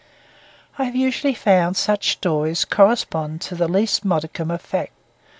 I 0.79 0.85
have 0.85 0.95
usually 0.95 1.35
found 1.35 1.77
such 1.77 2.13
stories 2.13 2.65
correspond 2.65 3.39
to 3.41 3.53
the 3.53 3.67
least 3.67 4.03
modicum 4.03 4.49
of 4.49 4.59
fact. 4.63 4.93